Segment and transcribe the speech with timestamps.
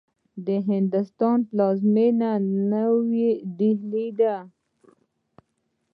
[0.45, 2.31] د هندوستان پلازمېنه
[2.71, 4.35] نوې ډيلې دې.